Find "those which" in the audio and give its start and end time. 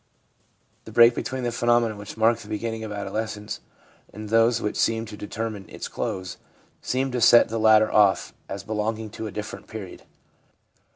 4.29-4.75